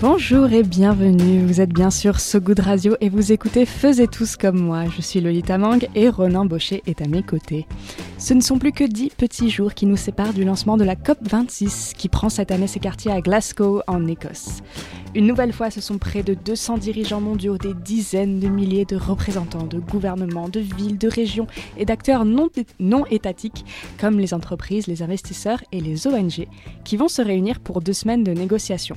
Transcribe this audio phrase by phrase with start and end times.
[0.00, 4.36] Bonjour et bienvenue, vous êtes bien sûr So Good Radio et vous écoutez Faisez tous
[4.36, 4.84] comme moi.
[4.86, 7.66] Je suis Lolita Mang et Ronan Baucher est à mes côtés.
[8.16, 10.94] Ce ne sont plus que dix petits jours qui nous séparent du lancement de la
[10.94, 14.60] COP26 qui prend cette année ses quartiers à Glasgow en Écosse.
[15.14, 18.96] Une nouvelle fois, ce sont près de 200 dirigeants mondiaux, des dizaines de milliers de
[18.96, 21.46] représentants de gouvernements, de villes, de régions
[21.76, 22.48] et d'acteurs non,
[22.80, 23.66] non étatiques
[24.00, 26.46] comme les entreprises, les investisseurs et les ONG
[26.82, 28.96] qui vont se réunir pour deux semaines de négociations.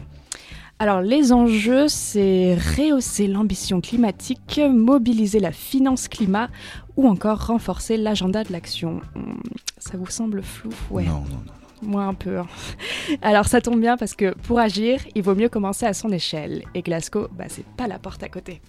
[0.77, 6.49] Alors les enjeux, c'est rehausser l'ambition climatique, mobiliser la finance climat
[6.97, 8.99] ou encore renforcer l'agenda de l'action.
[9.15, 9.35] Hmm,
[9.77, 10.71] Ça vous semble flou?
[10.91, 11.05] Ouais.
[11.05, 11.51] Non, non, non.
[11.81, 12.39] Moi un peu.
[12.39, 12.47] hein.
[13.21, 16.63] Alors ça tombe bien parce que pour agir, il vaut mieux commencer à son échelle.
[16.73, 18.61] Et Glasgow, bah, c'est pas la porte à côté.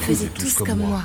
[0.00, 1.02] Faisiez tous comme moi.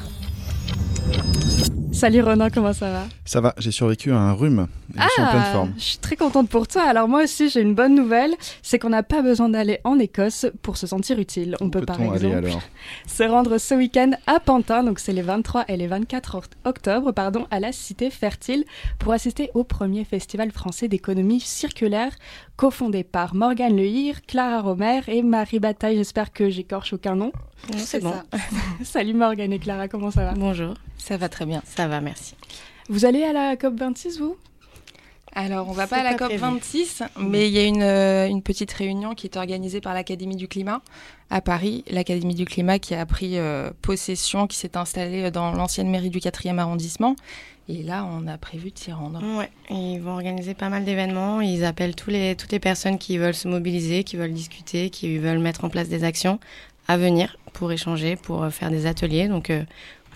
[1.92, 3.04] Salut Ronan, comment ça va?
[3.26, 4.68] Ça va, j'ai survécu à un rhume.
[4.96, 5.74] et Je suis en pleine forme.
[5.78, 6.84] je suis très contente pour toi.
[6.84, 8.34] Alors moi aussi, j'ai une bonne nouvelle,
[8.64, 11.58] c'est qu'on n'a pas besoin d'aller en Écosse pour se sentir utile.
[11.60, 12.62] On peut par Peut-on aller exemple alors?
[13.08, 17.12] se rendre ce week-end à Pantin, donc c'est les 23 et les 24 oct- octobre,
[17.12, 18.64] pardon, à la Cité Fertile,
[18.98, 22.14] pour assister au premier festival français d'économie circulaire,
[22.56, 25.98] cofondé par Morgane Lehir, Clara Romer et Marie Bataille.
[25.98, 27.32] J'espère que j'écorche aucun nom.
[27.78, 28.14] C'est bon.
[28.84, 30.34] Salut Morgane et Clara, comment ça va?
[30.34, 32.36] Bonjour, ça va très bien, ça va, merci.
[32.90, 34.38] Vous allez à la COP26, vous?
[35.34, 36.42] Alors, on va C'est pas à la pas COP prévu.
[36.42, 40.36] 26, mais il y a une, euh, une petite réunion qui est organisée par l'Académie
[40.36, 40.82] du climat
[41.30, 41.86] à Paris.
[41.90, 46.20] L'Académie du climat qui a pris euh, possession, qui s'est installée dans l'ancienne mairie du
[46.20, 47.16] 4e arrondissement.
[47.70, 49.22] Et là, on a prévu de s'y rendre.
[49.38, 51.40] Ouais, ils vont organiser pas mal d'événements.
[51.40, 55.18] Ils appellent tous les, toutes les personnes qui veulent se mobiliser, qui veulent discuter, qui
[55.18, 56.40] veulent mettre en place des actions
[56.90, 59.30] à venir pour échanger, pour euh, faire des ateliers.
[59.30, 59.64] Donc, euh,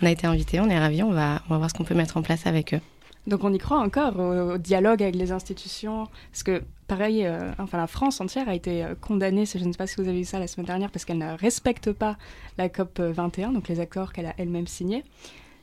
[0.01, 1.03] on a été invités, on est ravis.
[1.03, 2.81] On va, on va voir ce qu'on peut mettre en place avec eux.
[3.28, 7.51] Donc on y croit encore au, au dialogue avec les institutions, parce que pareil, euh,
[7.57, 10.19] enfin la France entière a été euh, condamnée, je ne sais pas si vous avez
[10.19, 12.17] vu ça la semaine dernière, parce qu'elle ne respecte pas
[12.59, 15.03] la COP 21, donc les accords qu'elle a elle-même signés.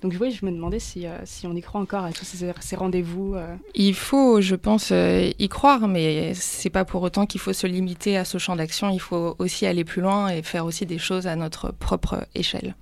[0.02, 2.52] Donc oui, je me demandais si, euh, si on y croit encore à tous ces,
[2.58, 3.36] ces rendez-vous.
[3.36, 3.54] euh.
[3.76, 7.68] Il faut, je pense, euh, y croire, mais c'est pas pour autant qu'il faut se
[7.68, 8.90] limiter à ce champ d'action.
[8.90, 12.74] Il faut aussi aller plus loin et faire aussi des choses à notre propre échelle.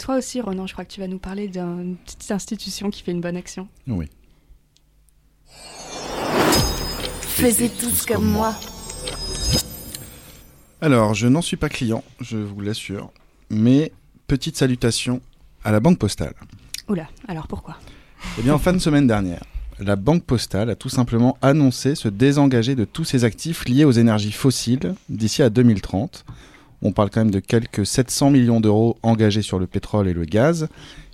[0.00, 3.12] Toi aussi, Ronan, je crois que tu vas nous parler d'une petite institution qui fait
[3.12, 3.68] une bonne action.
[3.86, 4.06] Oui.
[7.20, 8.54] Faisiez tous comme moi.
[10.80, 13.10] Alors, je n'en suis pas client, je vous l'assure.
[13.50, 13.92] Mais
[14.26, 15.20] petite salutation
[15.64, 16.34] à la Banque Postale.
[16.88, 17.76] Oula, alors pourquoi?
[18.38, 19.44] Eh bien, en fin de semaine dernière,
[19.78, 23.92] la Banque Postale a tout simplement annoncé se désengager de tous ses actifs liés aux
[23.92, 26.24] énergies fossiles d'ici à 2030.
[26.82, 30.24] On parle quand même de quelques 700 millions d'euros engagés sur le pétrole et le
[30.24, 30.68] gaz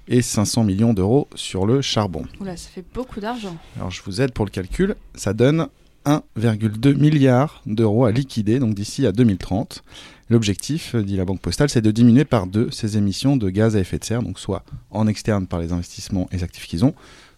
[0.09, 2.25] et 500 millions d'euros sur le charbon.
[2.41, 3.57] Oula, ça fait beaucoup d'argent.
[3.77, 5.69] Alors je vous aide pour le calcul, ça donne
[6.05, 9.83] 1,2 milliard d'euros à liquider donc d'ici à 2030.
[10.29, 13.81] L'objectif, dit la Banque Postale, c'est de diminuer par deux ces émissions de gaz à
[13.81, 16.95] effet de serre, donc soit en externe par les investissements et les actifs qu'ils ont,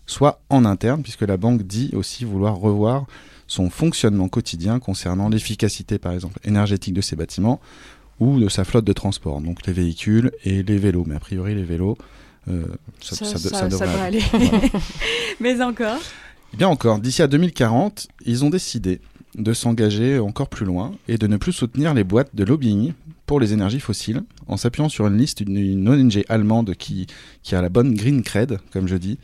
[0.06, 3.06] soit en interne, puisque la banque dit aussi vouloir revoir
[3.46, 7.60] son fonctionnement quotidien concernant l'efficacité, par exemple, énergétique de ses bâtiments
[8.20, 11.04] ou de sa flotte de transport, donc les véhicules et les vélos.
[11.06, 11.96] Mais a priori, les vélos,
[12.48, 12.64] euh,
[13.00, 14.20] ça, Ça, devrait aller.
[14.32, 14.48] aller.
[14.48, 14.60] Voilà.
[15.40, 15.98] Mais encore
[16.54, 19.00] Eh Bien encore, d'ici à 2040, ils ont décidé
[19.36, 22.92] de s'engager encore plus loin et de ne plus soutenir les boîtes de lobbying
[23.26, 27.06] pour les énergies fossiles, en s'appuyant sur une liste d'une une ONG allemande qui,
[27.42, 29.18] qui a la bonne green cred, comme je dis.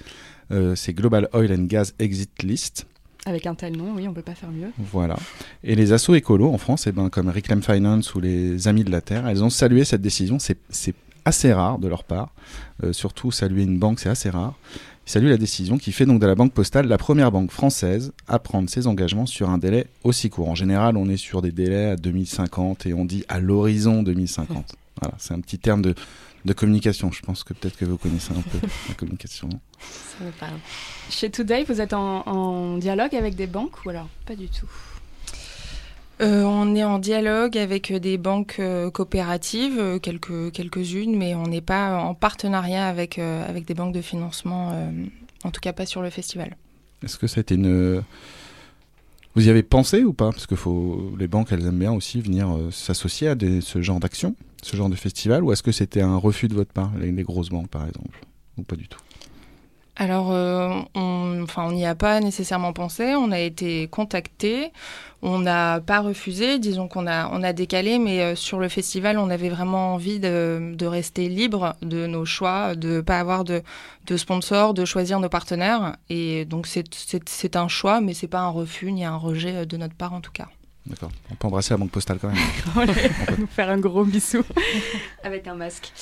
[0.53, 2.87] Euh, c'est Global Oil and Gas Exit List.
[3.27, 4.71] Avec un tel nom, oui, on peut pas faire mieux.
[4.79, 5.17] Voilà.
[5.63, 8.91] Et les assos écolos en France, eh ben, comme Reclaim Finance ou les Amis de
[8.91, 10.39] la Terre, elles ont salué cette décision.
[10.39, 10.95] C'est c'est
[11.25, 12.31] assez rare de leur part.
[12.83, 14.55] Euh, surtout, saluer une banque, c'est assez rare.
[15.07, 18.13] Ils saluent la décision qui fait donc de la Banque Postale la première banque française
[18.27, 20.49] à prendre ses engagements sur un délai aussi court.
[20.49, 24.77] En général, on est sur des délais à 2050 et on dit à l'horizon 2050.
[25.03, 25.93] Voilà, c'est un petit terme de,
[26.45, 27.11] de communication.
[27.13, 28.59] Je pense que peut-être que vous connaissez un peu
[28.89, 29.49] la communication.
[29.79, 30.59] Ça me parle.
[31.11, 34.69] Chez Today, vous êtes en, en dialogue avec des banques ou alors pas du tout?
[36.21, 41.49] Euh, on est en dialogue avec des banques euh, coopératives, euh, quelques, quelques-unes, mais on
[41.49, 44.91] n'est pas en partenariat avec, euh, avec des banques de financement, euh,
[45.43, 46.57] en tout cas pas sur le festival.
[47.03, 48.05] Est-ce que ça a été une,
[49.35, 50.31] Vous y avez pensé ou pas?
[50.31, 53.83] Parce que faut, les banques, elles aiment bien aussi venir euh, s'associer à des, ce
[53.83, 56.91] genre d'action, ce genre de festival, ou est-ce que c'était un refus de votre part,
[56.99, 58.19] les, grosses banques par exemple
[58.59, 59.01] Ou pas du tout?
[59.97, 63.15] Alors, euh, on n'y a pas nécessairement pensé.
[63.15, 64.73] On a été contacté.
[65.23, 66.59] On n'a pas refusé.
[66.59, 70.19] Disons qu'on a, on a décalé, mais euh, sur le festival, on avait vraiment envie
[70.19, 73.63] de, rester libre de nos choix, de pas avoir de,
[74.07, 75.97] de sponsors, de choisir nos partenaires.
[76.11, 79.77] Et donc, c'est un choix, mais c'est pas un refus ni un rejet euh, de
[79.77, 80.49] notre part en tout cas.
[80.87, 81.11] D'accord.
[81.31, 82.37] On peut embrasser la banque postale quand même.
[82.77, 82.93] On va
[83.39, 84.43] nous faire un gros bisou
[85.25, 85.93] avec un masque.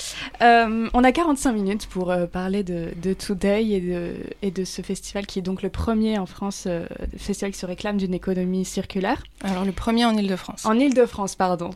[0.41, 4.65] Euh, on a 45 minutes pour euh, parler de, de Today et de, et de
[4.65, 6.85] ce festival qui est donc le premier en France, euh,
[7.17, 9.23] festival qui se réclame d'une économie circulaire.
[9.41, 10.65] Alors, le premier en Ile-de-France.
[10.65, 11.69] En Ile-de-France, pardon.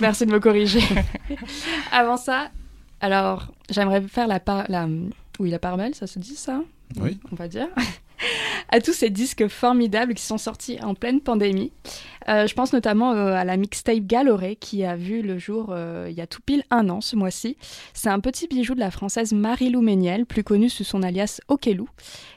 [0.00, 0.82] Merci de me corriger.
[1.92, 2.50] Avant ça,
[3.00, 4.64] alors, j'aimerais faire la part...
[4.68, 4.86] La,
[5.40, 6.60] oui, la part belle, ça se dit ça?
[6.96, 7.18] Oui.
[7.32, 7.68] On va dire.
[8.68, 11.72] À tous ces disques formidables qui sont sortis en pleine pandémie.
[12.28, 16.08] Euh, je pense notamment euh, à la mixtape Galoré qui a vu le jour euh,
[16.10, 17.56] il y a tout pile un an ce mois-ci.
[17.94, 21.88] C'est un petit bijou de la française Marie-Lou Méniel, plus connue sous son alias Okelou.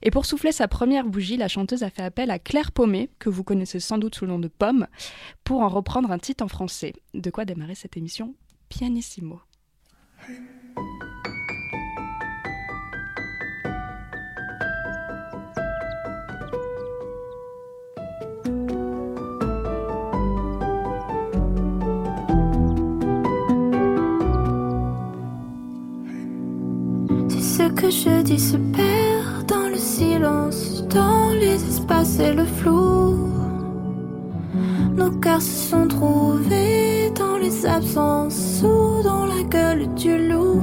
[0.02, 3.30] Et pour souffler sa première bougie, la chanteuse a fait appel à Claire Paumé, que
[3.30, 4.88] vous connaissez sans doute sous le nom de Pomme,
[5.44, 6.94] pour en reprendre un titre en français.
[7.14, 8.34] De quoi démarrer cette émission
[8.70, 9.42] pianissimo.
[10.26, 11.11] Si
[27.76, 28.58] que je dis se
[29.48, 33.30] dans le silence, dans les espaces et le flou.
[34.96, 40.62] Nos cœurs se sont trouvés dans les absences ou dans la gueule du loup.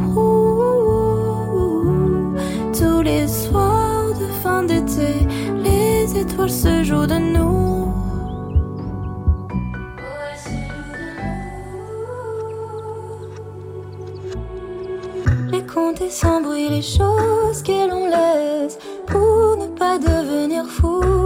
[2.79, 5.27] Tous les soirs de fin d'été,
[5.63, 7.88] les étoiles se jouent de nous.
[16.01, 21.18] Et sans bruit, les choses que l'on laisse pour ne pas devenir fou.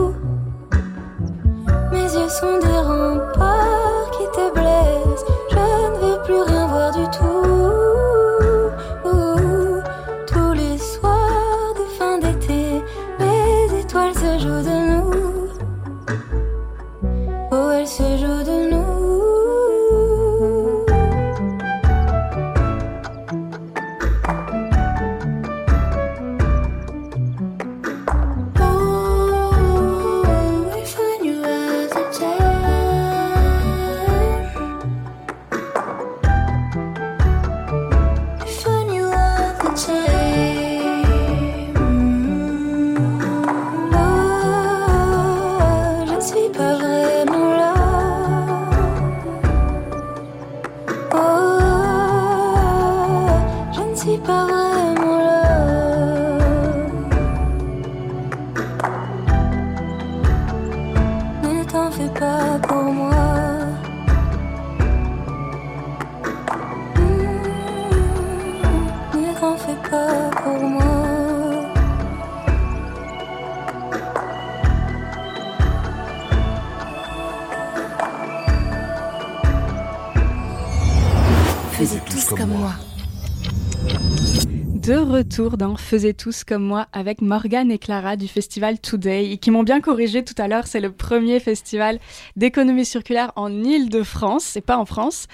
[84.83, 89.53] De retour dans Faisez tous comme moi avec Morgane et Clara du festival Today qui
[89.53, 90.67] m'ont bien corrigé tout à l'heure.
[90.67, 92.01] C'est le premier festival
[92.35, 95.29] d'économie circulaire en Île-de-France et pas en France.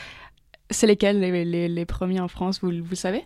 [0.69, 3.25] C'est lesquels les, premiers en France, vous, vous le savez?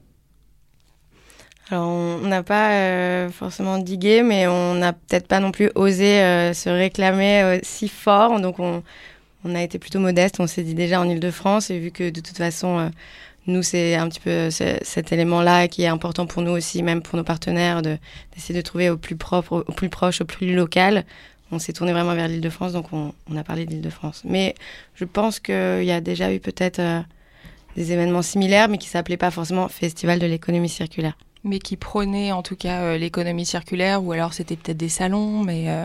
[1.73, 6.21] Alors, on n'a pas euh, forcément digué, mais on n'a peut-être pas non plus osé
[6.21, 8.41] euh, se réclamer euh, si fort.
[8.41, 8.85] Donc, on,
[9.45, 10.38] a été plutôt modeste.
[10.38, 12.93] On s'est dit déjà en Ile-de-France, et vu que de toute façon,
[13.47, 17.03] nous, c'est un petit peu ce- cet élément-là qui est important pour nous aussi, même
[17.03, 17.99] pour nos partenaires, de-
[18.35, 21.05] d'essayer de trouver au plus propre, au plus proche, au plus local.
[21.51, 24.23] On s'est tourné vraiment vers l'Île-de-France, donc on, a parlé d'Île-de-France.
[24.25, 24.55] Mais
[24.95, 27.01] je pense qu'il y a déjà eu peut-être euh,
[27.77, 31.17] des événements similaires, mais qui s'appelaient pas forcément Festival de l'économie circulaire.
[31.45, 35.43] mais qui prônait en tout cas euh, l'économie circulaire, ou alors c'était peut-être des salons,
[35.43, 35.85] mais, euh,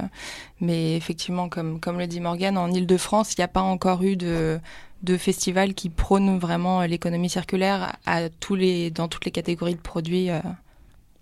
[0.62, 4.16] mais effectivement, comme, comme le dit Morgane, en Ile-de-France, il n'y a pas encore eu
[4.16, 4.60] de,
[5.04, 9.80] de festival qui prône vraiment l'économie circulaire à tous les, dans toutes les catégories de
[9.80, 10.40] produits euh,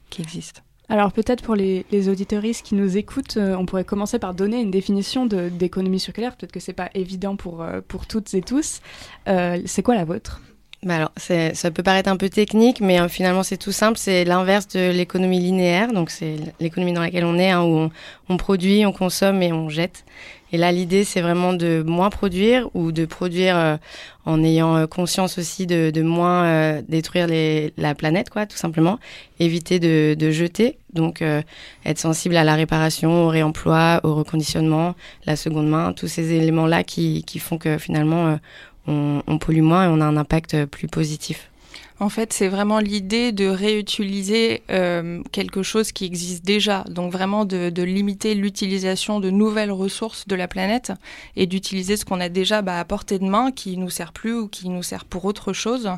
[0.09, 0.61] qui existent.
[0.87, 4.61] Alors peut-être pour les, les auditeuristes qui nous écoutent, euh, on pourrait commencer par donner
[4.61, 6.35] une définition d'économie circulaire.
[6.35, 8.81] Peut-être que c'est pas évident pour, euh, pour toutes et tous.
[9.27, 10.41] Euh, c'est quoi la vôtre?
[10.83, 13.97] Bah alors, ça peut paraître un peu technique, mais euh, finalement c'est tout simple.
[13.97, 15.91] C'est l'inverse de l'économie linéaire.
[15.91, 17.91] Donc c'est l'économie dans laquelle on est, hein, où on,
[18.29, 20.05] on produit, on consomme et on jette.
[20.55, 23.75] Et là, l'idée, c'est vraiment de moins produire ou de produire euh,
[24.23, 27.27] en ayant euh, conscience aussi de, moins euh, détruire
[27.75, 28.97] la planète, quoi, tout simplement.
[29.41, 34.95] Éviter de, jeter, donc être sensible à la réparation, au réemploi, au reconditionnement,
[35.25, 38.39] la seconde main, tous ces éléments-là qui, font que finalement
[38.87, 41.49] on pollue moins et on a un impact plus positif.
[41.99, 46.83] En fait, c'est vraiment l'idée de réutiliser euh, quelque chose qui existe déjà.
[46.89, 50.91] Donc vraiment de, limiter l'utilisation de nouvelles ressources de la planète
[51.37, 54.33] et d'utiliser ce qu'on a déjà bah, à portée de main, qui nous sert plus
[54.33, 55.89] ou qui nous sert pour autre chose,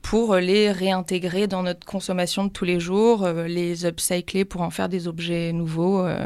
[0.00, 4.70] pour les réintégrer dans notre consommation de tous les jours, euh, les upcycler pour en
[4.70, 6.00] faire des objets nouveaux.
[6.00, 6.24] Euh,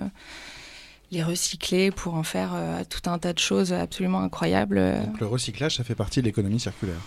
[1.10, 2.50] les recycler pour en faire
[2.90, 4.78] tout un tas de choses absolument incroyables.
[5.06, 7.00] Donc le recyclage, ça fait partie de l'économie circulaire.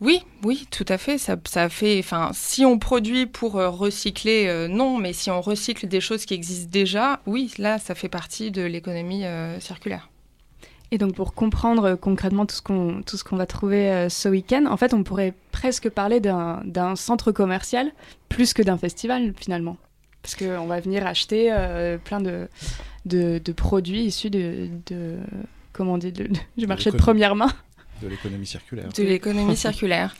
[0.00, 1.18] Oui, oui, tout à fait.
[1.18, 5.42] Ça, ça fait, enfin, si on produit pour euh, recycler, euh, non, mais si on
[5.42, 10.08] recycle des choses qui existent déjà, oui, là, ça fait partie de l'économie euh, circulaire.
[10.90, 14.64] Et donc, pour comprendre concrètement tout ce qu'on tout ce qu'on va trouver ce week-end,
[14.68, 17.92] en fait, on pourrait presque parler d'un centre commercial
[18.28, 19.76] plus que d'un festival finalement,
[20.20, 21.54] parce qu'on va venir acheter
[22.02, 22.48] plein de,
[23.06, 25.18] de, de produits issus de, de
[25.72, 27.52] comment on dit, de, du marché de première main.
[28.00, 28.88] De l'économie circulaire.
[28.96, 30.14] De l'économie circulaire.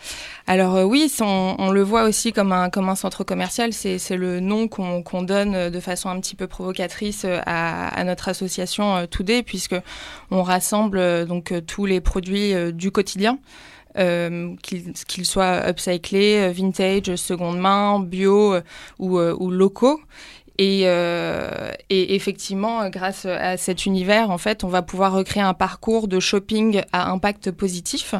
[0.47, 3.73] Alors euh, oui, on, on, le voit aussi comme un, comme un centre commercial.
[3.73, 8.97] C'est le nom qu'on donne de façon un petit peu provocatrice à, à notre association
[8.97, 9.77] euh, Today, puisque
[10.31, 13.39] on rassemble euh, donc tous les produits du quotidien.
[13.99, 18.55] Euh, qu'ils soient upcyclés, vintage, seconde main, bio
[19.01, 20.01] ou, ou locaux.
[20.59, 25.55] Et, euh, et, effectivement, grâce à cet univers, en fait, on va pouvoir recréer un
[25.55, 28.15] parcours de shopping à impact positif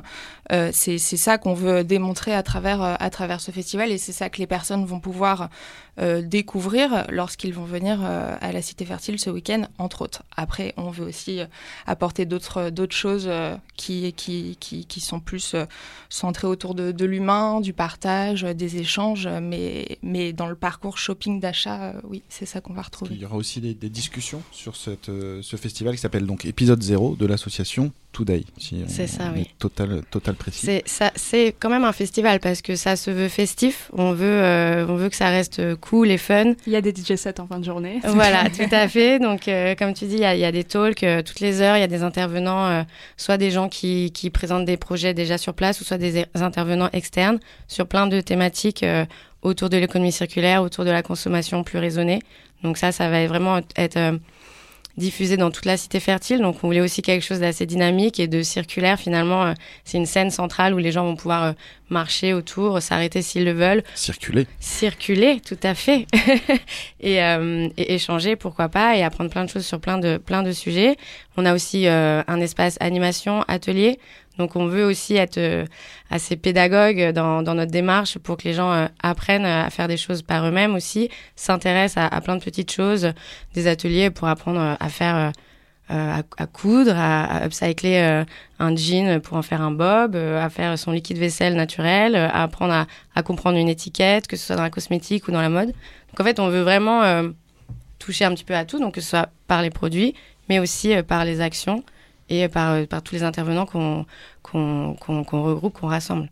[0.53, 4.13] euh, c'est ça qu'on veut démontrer à travers, euh, à travers ce festival et c'est
[4.13, 5.49] ça que les personnes vont pouvoir
[6.01, 10.23] euh, découvrir lorsqu'ils vont venir à la Cité Fertile ce week-end, entre autres.
[10.37, 11.41] Après, on veut aussi
[11.87, 13.31] apporter d'autres choses
[13.77, 15.55] qui, qui, qui, sont plus
[16.09, 21.41] centrées autour de, de l'humain, du partage, des échanges, mais, mais dans le parcours shopping
[21.41, 23.15] d'achat, oui, c'est ça qu'on va retrouver.
[23.15, 26.83] Il y aura aussi des, des discussions sur cette, ce festival qui s'appelle donc Épisode
[26.83, 28.45] 0 de l'association Today.
[28.59, 29.49] Si c'est ça, oui.
[29.59, 30.67] Total, total précis.
[30.67, 33.91] C'est, ça, c'est quand même un festival parce que ça se veut festif.
[33.93, 36.55] On veut, euh, on veut que ça reste cool et fun.
[36.67, 38.01] Il y a des DJ sets en fin de journée.
[38.21, 39.19] Voilà, tout à fait.
[39.19, 41.41] Donc, euh, comme tu dis, il y, a, il y a des talks euh, toutes
[41.41, 41.77] les heures.
[41.77, 42.83] Il y a des intervenants, euh,
[43.17, 46.91] soit des gens qui, qui présentent des projets déjà sur place, ou soit des intervenants
[46.93, 47.39] externes
[47.69, 49.05] sur plein de thématiques euh,
[49.43, 52.21] autour de l'économie circulaire, autour de la consommation plus raisonnée.
[52.63, 54.19] Donc ça, ça va vraiment être
[54.97, 56.41] diffusé dans toute la cité fertile.
[56.41, 58.99] Donc on voulait aussi quelque chose d'assez dynamique et de circulaire.
[58.99, 59.53] Finalement, euh,
[59.85, 61.53] c'est une scène centrale où les gens vont pouvoir euh,
[61.91, 63.83] marcher autour, s'arrêter s'ils le veulent.
[63.95, 64.47] Circuler.
[64.61, 66.07] Circuler, tout à fait.
[67.01, 70.43] et, euh, et, échanger, pourquoi pas, et apprendre plein de choses sur plein de, plein
[70.43, 70.97] de sujets.
[71.37, 73.99] On a aussi euh, un espace animation, atelier.
[74.41, 75.67] Donc on veut aussi être euh,
[76.11, 80.23] assez pédagogue dans, notre démarche pour que les gens euh, apprennent à faire des choses
[80.23, 83.13] par eux-mêmes aussi, s'intéressent à, plein de petites choses,
[83.55, 85.33] des ateliers pour apprendre à faire
[85.89, 88.25] à, coudre, à, upcycler
[88.59, 92.87] un jean pour en faire un bob, à faire son liquide vaisselle naturel, à apprendre
[93.15, 95.75] à, comprendre une étiquette, que ce soit dans la cosmétique ou dans la mode.
[96.11, 97.29] Donc en fait, on veut vraiment euh,
[97.99, 100.15] toucher un petit peu à tout, donc que ce soit par les produits,
[100.49, 101.85] mais aussi euh, par les actions
[102.29, 104.07] et par, par tous les intervenants qu'on
[104.43, 106.29] qu'on regroupe, qu'on rassemble.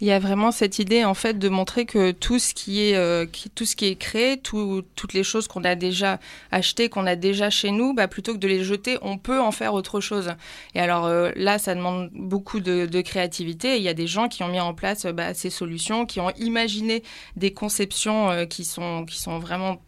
[0.00, 2.94] Il y a vraiment cette idée en fait de montrer que tout ce qui est
[2.94, 3.26] euh,
[3.56, 6.20] tout ce qui est créé, tout, toutes les choses qu'on a déjà
[6.52, 9.50] achetées, qu'on a déjà chez nous, bah, plutôt que de les jeter, on peut en
[9.50, 10.34] faire autre chose.
[10.74, 13.76] Et alors euh, là, ça demande beaucoup de, créativité.
[13.76, 16.30] Il y a des gens qui ont mis en place bah, ces solutions, qui ont
[16.38, 17.02] imaginé
[17.36, 19.78] des conceptions euh, qui sont qui sont vraiment,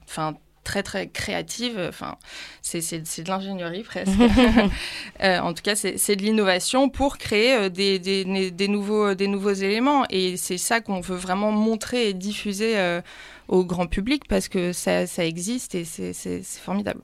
[0.70, 1.84] très très créative.
[1.88, 2.16] Enfin,
[2.62, 4.12] c'est de l'ingénierie presque.
[5.22, 9.26] euh, en tout cas, c'est de l'innovation pour créer euh, des, des, des, nouveaux, des
[9.26, 10.04] nouveaux éléments.
[10.10, 13.00] Et c'est ça qu'on veut vraiment montrer et diffuser euh,
[13.48, 17.00] au grand public parce que ça, ça existe et c'est formidable.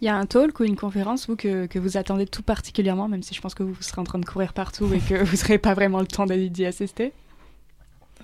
[0.00, 3.06] Il y a un talk ou une conférence vous, que, que, vous attendez tout particulièrement,
[3.06, 5.36] même si je pense que vous serez en train de courir partout et que vous
[5.36, 7.12] n'aurez pas vraiment le temps d'y assister?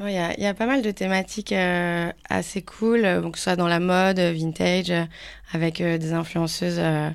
[0.01, 3.57] Il y, y, a, pas mal de thématiques euh, assez cool, euh, que ce soit
[3.57, 5.05] dans la mode, vintage, euh,
[5.53, 7.11] avec euh, des influenceuses euh,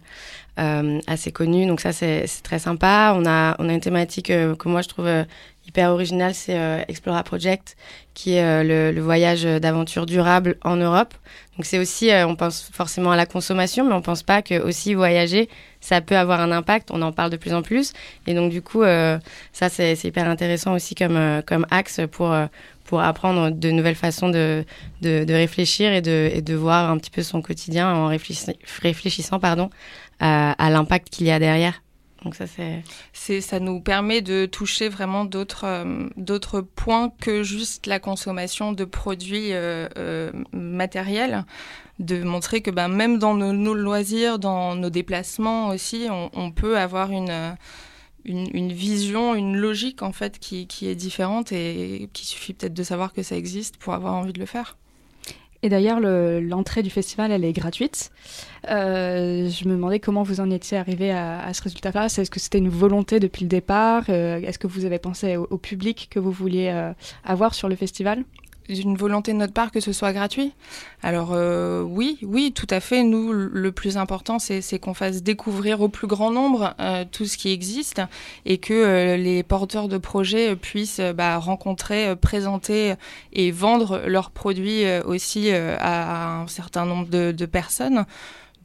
[0.60, 1.68] euh, assez connues.
[1.68, 3.14] Donc ça, c'est très sympa.
[3.16, 5.26] On a, on a une thématique que moi, je trouve
[5.68, 7.78] hyper originale, c'est Explora Project,
[8.14, 11.14] qui est le, le, voyage d'aventure durable en Europe.
[11.56, 14.94] Donc c'est aussi, on pense forcément à la consommation, mais on pense pas que aussi
[14.94, 15.50] voyager,
[15.80, 16.90] ça peut avoir un impact.
[16.92, 17.94] On en parle de plus en plus.
[18.28, 18.84] Et donc du coup,
[19.54, 22.36] ça, c'est hyper intéressant aussi comme, comme axe pour
[22.92, 24.66] pour apprendre de nouvelles façons de,
[25.02, 28.52] de, de réfléchir et de, et de voir un petit peu son quotidien en réfléchissant,
[28.82, 29.70] réfléchissant pardon,
[30.20, 31.82] à l'impact qu'il y a derrière.
[32.24, 32.46] Donc ça
[33.14, 38.74] c'est ça nous permet de toucher vraiment d'autres euh, d'autres points que juste la consommation
[38.74, 41.46] de produits euh, euh, matériels
[41.98, 47.12] de montrer que ben même dans nos, loisirs dans nos déplacements aussi on, peut avoir
[47.12, 47.56] une
[48.24, 52.74] une, une, vision, une logique en fait qui, qui est différente et qu'il suffit peut-être
[52.74, 54.78] de savoir que ça existe pour avoir envie de le faire.
[55.64, 58.12] Et d'ailleurs, l'entrée du festival, elle est gratuite.
[58.70, 62.06] Euh, je me demandais comment vous en étiez arrivé à, ce résultat-là.
[62.06, 64.06] Est-ce que c'était une volonté depuis le départ?
[64.10, 67.70] Euh, Est-ce que vous avez pensé au, au, public que vous vouliez euh, avoir sur
[67.70, 68.24] le festival?
[68.70, 70.54] Une volonté de notre part que ce soit gratuit.
[71.04, 73.04] Alors euh, oui, oui, tout à fait.
[73.04, 77.38] Nous, le plus important, c'est qu'on fasse découvrir au plus grand nombre euh, tout ce
[77.38, 78.02] qui existe
[78.46, 82.96] et que euh, les porteurs de projets puissent bah, rencontrer, présenter
[83.34, 88.06] et vendre leurs produits aussi à, un certain nombre de, de personnes.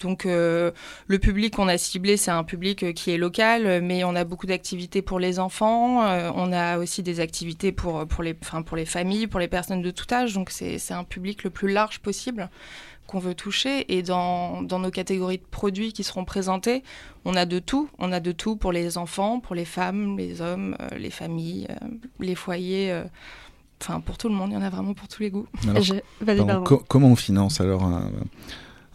[0.00, 0.71] Donc euh,
[1.07, 4.25] le public qu'on a ciblé, c'est un public euh, qui est local, mais on a
[4.25, 8.62] beaucoup d'activités pour les enfants, euh, on a aussi des activités pour, pour, les, enfin,
[8.62, 11.73] pour les familles, pour les personnes de tout âge, donc c'est un public le plus
[11.73, 12.50] large possible
[13.07, 13.97] qu'on veut toucher.
[13.97, 16.83] Et dans, dans nos catégories de produits qui seront présentés,
[17.25, 17.88] on a de tout.
[18.00, 21.69] On a de tout pour les enfants, pour les femmes, les hommes, euh, les familles,
[21.71, 21.87] euh,
[22.21, 22.91] les foyers.
[22.93, 23.05] Euh,
[23.83, 25.47] Enfin, pour tout le monde, il y en a vraiment pour tous les goûts.
[25.69, 26.65] Alors, Je- vas-y, pardon, pardon.
[26.65, 27.87] co- comment on finance alors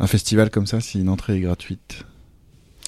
[0.04, 2.04] un, festival comme ça si une entrée est gratuite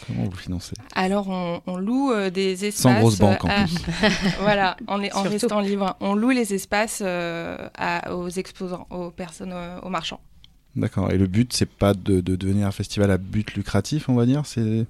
[0.08, 0.74] Comment vous financez?
[0.96, 2.82] Alors, on, on loue euh, des espaces.
[2.82, 3.76] Sans grosse banque en à- plus.
[4.42, 5.96] voilà, on est en restant libre.
[6.02, 10.20] On loue les espaces euh, à- aux exposants, aux personnes, euh, aux marchands.
[10.76, 11.10] D'accord.
[11.12, 14.26] Et le but, c'est pas de, de devenir un festival à but lucratif, on va
[14.26, 14.42] dire?
[14.46, 14.86] C'est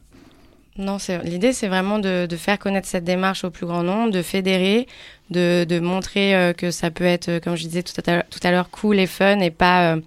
[0.79, 4.11] Non, c'est- l'idée, c'est vraiment de, de faire connaître cette démarche au plus grand nombre,
[4.11, 4.87] de fédérer,
[5.29, 8.23] de, de montrer euh, que ça peut être, euh, comme je disais tout à l'heure-
[8.31, 10.01] tout à l'heure, cool et fun et pas euh,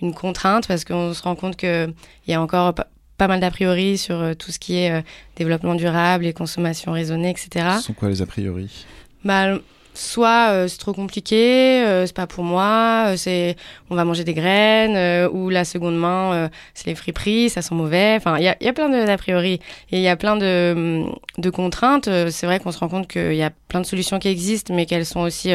[0.00, 1.94] une contrainte, parce qu'on se rend compte qu'il
[2.26, 5.02] y a encore pas, mal d'a priori sur euh, tout ce qui est euh,
[5.36, 7.66] développement durable et consommation raisonnée, etc.
[7.78, 8.86] Ce sont quoi les a priori?
[9.24, 9.58] Bah,
[9.98, 13.56] soit euh, c'est trop compliqué, euh, c'est pas pour moi, euh, c'est
[13.90, 17.62] on va manger des graines, euh, ou la seconde main, euh, c'est les friperies, ça
[17.62, 18.14] sent mauvais.
[18.16, 19.54] Enfin, il y a, y a plein d'a priori
[19.90, 21.04] et il y a plein de,
[21.38, 22.08] de contraintes.
[22.08, 24.74] Euh, C'est vrai qu'on se rend compte qu'il y a plein de solutions qui existent,
[24.74, 25.50] mais qu'elles sont aussi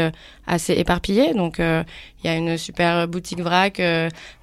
[0.46, 1.34] assez éparpillées.
[1.34, 3.82] Donc, il y a une super boutique vrac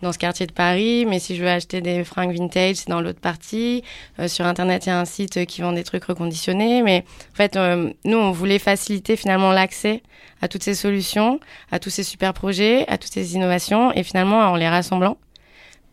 [0.02, 3.00] dans ce quartier de Paris, mais si je veux acheter des fringues vintage, c'est dans
[3.00, 3.84] l'autre partie.
[4.26, 7.56] Sur Internet, il y a un site qui vend des trucs reconditionnés, mais en fait,
[8.04, 9.89] nous, on voulait faciliter finalement l'accès
[10.40, 14.40] à toutes ces solutions, à tous ces super projets, à toutes ces innovations, et finalement
[14.40, 15.16] en les rassemblant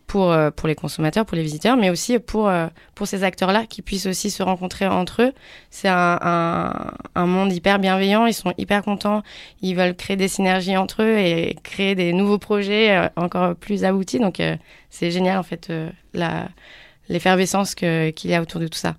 [0.08, 3.66] pour, euh, pour les consommateurs, pour les visiteurs, mais aussi pour, euh, pour ces acteurs-là
[3.66, 5.32] qui puissent aussi se rencontrer entre eux.
[5.70, 6.18] C'est un,
[7.14, 9.22] un, monde hyper bienveillant, ils sont hyper contents,
[9.60, 13.84] ils veulent créer des synergies entre eux et créer des nouveaux projets euh, encore plus
[13.84, 14.18] aboutis.
[14.18, 14.42] Donc
[14.90, 15.70] c'est génial en fait
[17.08, 18.96] l'effervescence qu'il y a autour de tout ça.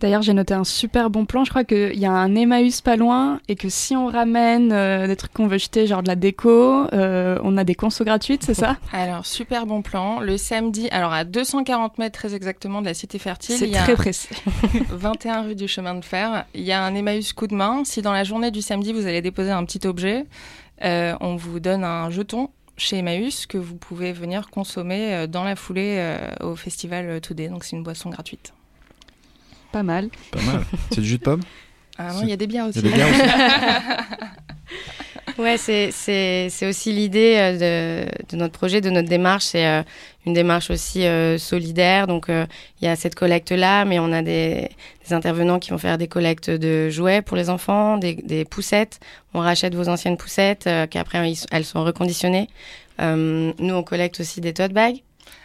[0.00, 1.44] D'ailleurs, j'ai noté un super bon plan.
[1.44, 5.06] Je crois qu'il y a un Emmaüs pas loin et que si on ramène euh,
[5.06, 8.42] des trucs qu'on veut jeter, genre de la déco, euh, on a des consos gratuites,
[8.42, 8.78] c'est ça?
[8.92, 10.20] Alors, super bon plan.
[10.20, 14.28] Le samedi, alors à 240 mètres très exactement de la Cité Fertile, C'est très précis.
[14.88, 16.46] 21 rue du Chemin de Fer.
[16.54, 17.82] Il y a un Emmaüs coup de main.
[17.84, 20.24] Si dans la journée du samedi, vous allez déposer un petit objet,
[20.82, 25.56] euh, on vous donne un jeton chez Emmaüs que vous pouvez venir consommer dans la
[25.56, 27.48] foulée au festival Today.
[27.48, 28.54] Donc, c'est une boisson gratuite.
[29.72, 30.08] Pas mal.
[30.32, 30.60] Pas mal.
[30.90, 31.40] c'est du jus de pomme
[31.98, 32.78] Ah non, il y a des bières Il aussi.
[32.80, 33.20] y a des bières aussi
[35.38, 39.64] Ouais, c'est c'est c'est aussi l'idée euh, de de notre projet, de notre démarche, c'est
[39.66, 39.82] euh,
[40.26, 42.06] une démarche aussi euh, solidaire.
[42.06, 42.44] Donc euh,
[42.80, 44.68] il y a cette collecte là, mais on a des
[45.06, 49.00] des intervenants qui vont faire des collectes de jouets pour les enfants, des des poussettes.
[49.32, 52.48] On rachète vos anciennes poussettes, euh, qu'après ils- elles sont reconditionnées.
[53.00, 54.96] Euh, nous on collecte aussi des tote bags.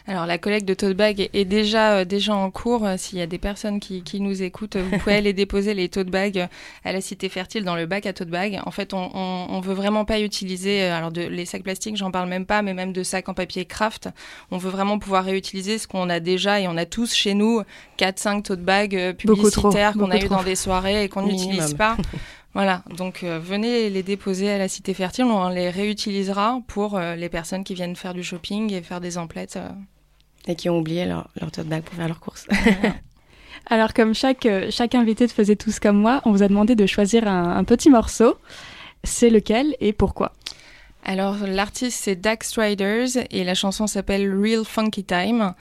[0.08, 2.86] Alors la collecte de tote bag est, est déjà euh, déjà en cours.
[2.86, 5.90] Euh, S'il y a des personnes qui, qui nous écoutent, vous pouvez aller déposer les
[5.90, 6.48] tote bags euh,
[6.84, 8.60] à la Cité Fertile dans le bac à tote bag.
[8.66, 12.12] En fait, on, on, on veut vraiment pas utiliser alors de les sacs plastiques, j'en
[12.12, 14.10] parle même pas, mais même de sacs en papier craft.
[14.52, 17.62] On veut vraiment pouvoir réutiliser ce qu'on a déjà et on a tous chez nous
[17.98, 20.36] 4 5 tote bags publicitaires qu'on a eu trop.
[20.36, 21.98] dans des soirées et qu'on n'utilise pas.
[22.56, 27.16] Voilà, donc euh, venez les déposer à la Cité Fertile, on les réutilisera pour euh,
[27.16, 29.58] les personnes qui viennent faire du shopping et faire des emplettes.
[29.58, 29.70] euh.
[30.48, 32.48] Et qui ont oublié leur, leur tote bag pour faire leurs courses.
[33.68, 36.86] Alors, comme chaque, chaque invité de faisait tous comme moi, on vous a demandé de
[36.86, 38.36] choisir un, un petit morceau.
[39.04, 40.34] C'est lequel et pourquoi?
[41.08, 45.54] Alors l'artiste c'est Dax Striders et la chanson s'appelle Real Funky Time.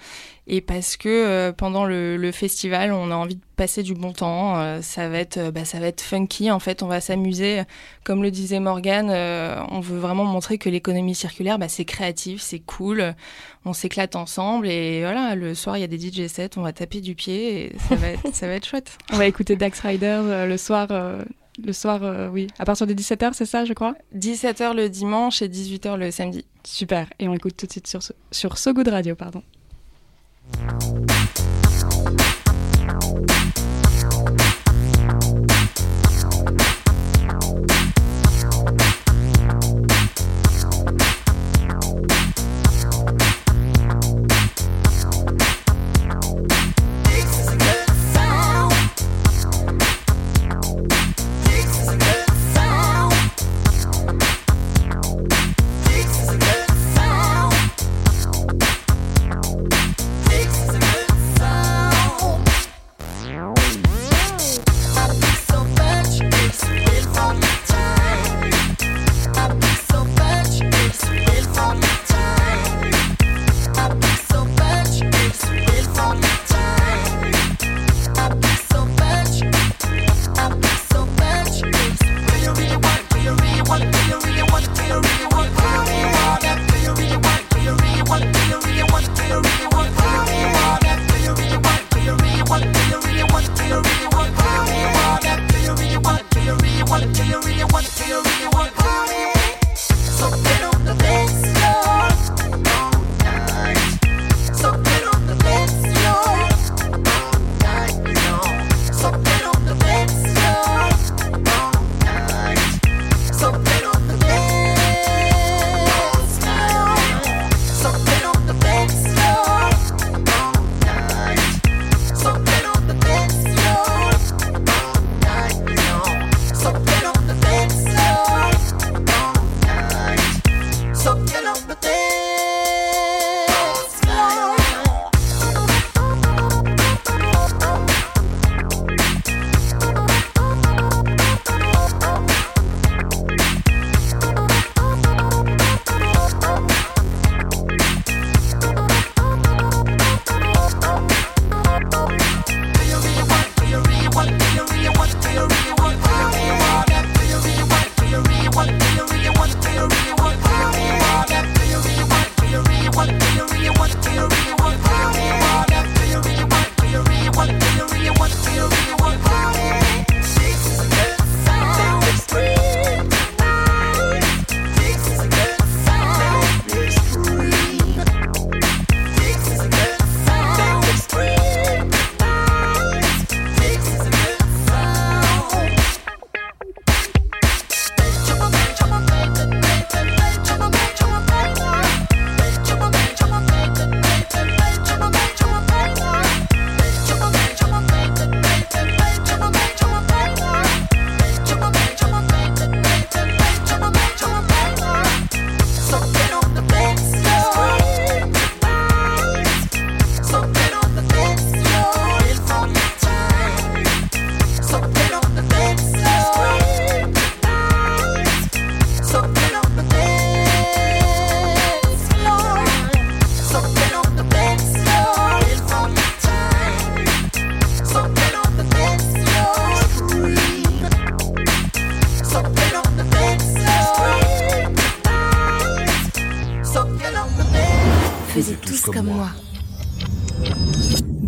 [0.46, 4.59] Et parce que euh, pendant le, festival on a envie de passer du bon temps,
[4.59, 6.50] euh, ça va être bah, ça va être funky.
[6.50, 7.62] En fait, on va s'amuser.
[8.04, 12.40] Comme le disait Morgan, euh, on veut vraiment montrer que l'économie circulaire bah, c'est créatif,
[12.40, 13.14] c'est cool,
[13.66, 16.72] on s'éclate ensemble et voilà le soir il y a des DJ sets, on va
[16.72, 18.96] taper du pied et ça va être, ça va être chouette.
[19.12, 20.88] On va écouter Dax Riders le soir
[21.62, 22.49] le soir, euh, oui.
[22.59, 26.45] À partir de 17h, c'est ça, je crois 17h le dimanche et 18h le samedi.
[26.64, 27.09] Super.
[27.19, 29.43] Et on écoute tout de suite sur, sur So Good Radio, pardon.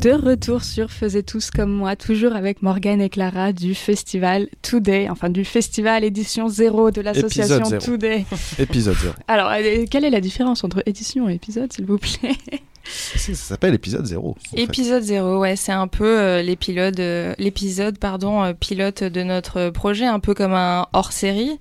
[0.07, 5.09] De retour sur Faisez tous comme moi, toujours avec Morgane et Clara du festival Today,
[5.11, 8.25] enfin du festival édition 0 de l'association Today.
[8.61, 9.15] épisode 0.
[9.27, 12.37] Alors, euh, quelle est la différence entre édition et épisode, s'il vous plaît?
[12.85, 14.37] Ça s'appelle épisode 0.
[14.55, 20.07] Épisode 0, ouais, c'est un peu euh, l'épisode, euh, l'épisode pardon, pilote de notre projet,
[20.07, 21.59] un peu comme un hors-série.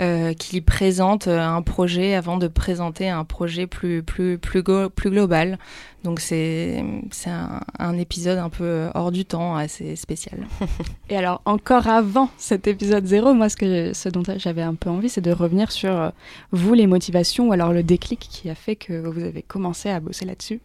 [0.00, 5.58] Euh, qui présente un projet avant de présenter un projet plus plus plus, plus global.
[6.02, 10.46] Donc c'est c'est un, un, épisode un peu hors du temps, assez spécial.
[11.10, 14.88] Et alors encore avant cet épisode zéro, moi ce que ce dont j'avais un peu
[14.88, 16.08] envie, c'est de revenir sur euh,
[16.52, 20.00] vous les motivations ou alors le déclic qui a fait que vous avez commencé à
[20.00, 20.60] bosser là-dessus.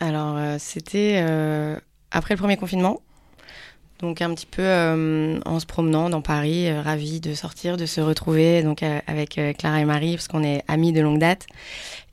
[0.00, 1.18] Alors euh, c'était
[2.10, 3.02] après le premier confinement.
[4.00, 4.64] Donc un petit peu
[5.44, 9.84] en se promenant dans Paris, ravi de sortir, de se retrouver donc avec Clara et
[9.84, 11.46] Marie parce qu'on est amis de longue date.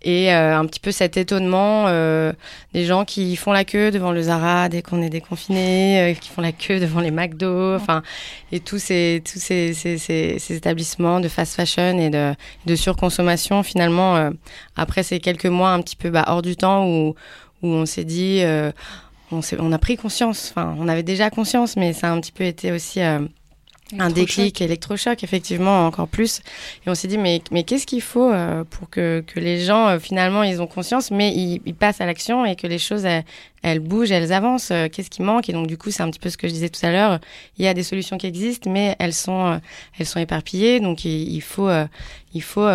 [0.05, 2.31] Et euh, un petit peu cet étonnement euh,
[2.73, 6.29] des gens qui font la queue devant le Zara dès qu'on est déconfiné, euh, qui
[6.29, 8.03] font la queue devant les McDo, enfin
[8.51, 12.35] et tous ces tous ces, ces, ces, établissements de fast fashion et de,
[12.67, 14.29] de surconsommation finalement
[14.75, 17.15] après ces quelques mois un petit peu bah, hors du temps où
[17.63, 18.43] où on s'est dit
[19.59, 22.43] on, a pris conscience, enfin on avait déjà conscience mais ça a un petit peu
[22.43, 22.99] été aussi
[23.99, 26.41] un déclic électrochoc, effectivement, encore plus.
[26.85, 29.87] Et on s'est dit, mais, mais qu'est-ce qu'il faut euh, pour que, que, les gens,
[29.87, 33.23] euh, finalement, ils ont conscience, mais ils, passent à l'action et que les choses, elles,
[33.61, 34.71] elles bougent, elles avancent.
[34.71, 35.49] Euh, qu'est-ce qui manque?
[35.49, 37.19] Et donc, du coup, c'est un petit peu ce que je disais tout à l'heure.
[37.59, 39.61] Il y a des solutions qui existent, mais elles sont,
[39.99, 40.79] elles sont éparpillées.
[40.79, 41.69] Donc, il, faut,
[42.33, 42.67] il faut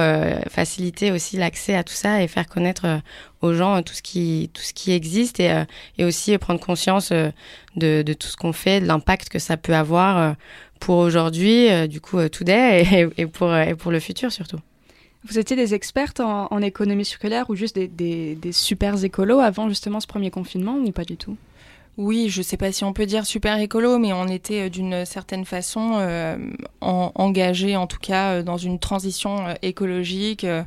[0.48, 3.00] faciliter aussi l'accès à tout ça et faire connaître
[3.40, 5.64] aux gens tout ce qui, tout ce qui existe et,
[5.98, 7.32] et aussi prendre conscience de,
[8.02, 10.36] de tout ce qu'on fait, de l'impact que ça peut avoir
[10.80, 14.58] pour aujourd'hui, euh, du coup, euh, today, et, et, pour, et pour le futur surtout.
[15.24, 19.38] Vous étiez des expertes en, en économie circulaire ou juste des, des, des super écolos
[19.38, 21.36] avant justement ce premier confinement ou pas du tout?
[21.96, 24.68] Oui, je ne sais pas si on peut dire super écolo, mais on était euh,
[24.70, 26.38] d'une certaine façon euh,
[26.80, 30.44] en, engagés, en tout cas, dans une transition écologique.
[30.44, 30.62] Euh,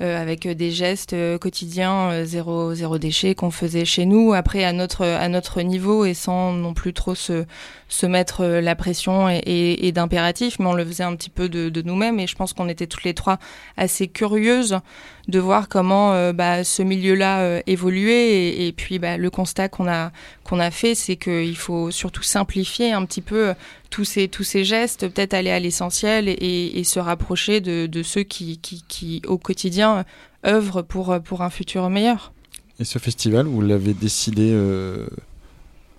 [0.00, 4.32] avec des gestes euh, quotidiens euh, zéro zéro déchet qu'on faisait chez nous.
[4.32, 7.44] Après à notre à notre niveau et sans non plus trop se
[7.88, 11.48] se mettre la pression et, et, et d'impératif mais on le faisait un petit peu
[11.48, 13.38] de, de nous-mêmes et je pense qu'on était toutes les trois
[13.76, 14.78] assez curieuses
[15.26, 20.12] de voir comment bah, ce milieu-là évoluait et, et, puis bah, le constat qu'on a
[20.44, 23.54] qu'on a fait c'est qu'il faut surtout simplifier un petit peu
[23.90, 30.04] tous ces, gestes, peut-être aller à l'essentiel et, se rapprocher de, ceux qui, au quotidien,
[30.46, 32.32] œuvrent pour, pour un futur meilleur.
[32.78, 35.06] Et ce festival, vous l'avez décidé euh,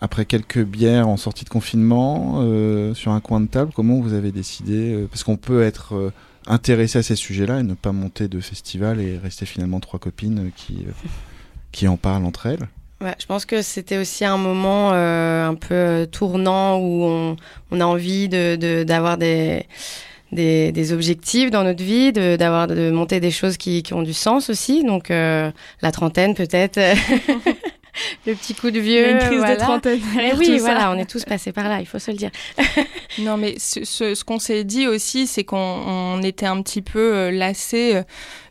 [0.02, 4.14] après quelques bières en sortie de confinement, euh, sur un coin de table Comment vous
[4.14, 6.12] avez décidé euh, Parce qu'on peut être euh,
[6.48, 10.48] intéressé à ces sujets-là et ne pas monter de festival et rester finalement trois copines
[10.48, 10.84] euh,
[11.72, 12.68] qui en parlent entre elles.
[13.20, 17.36] Je pense que c'était aussi un moment euh, un peu euh, tournant où on,
[17.72, 19.66] on a envie de d'avoir de, des,
[20.32, 24.04] des, des objectifs dans notre vie, de d'avoir de monter des choses qui, qui ont
[24.04, 24.84] du sens aussi.
[24.84, 26.80] Donc euh, la trentaine peut-être.
[28.26, 29.12] le petit coup de vieux.
[29.12, 29.56] Une crise voilà.
[29.56, 30.00] de trentaine.
[30.38, 32.32] Oui, voilà, on est tous passés par là, il faut se le dire.
[33.20, 36.82] non, mais ce, ce, ce qu'on s'est dit aussi, c'est qu'on on était un petit
[36.82, 38.02] peu euh, lassés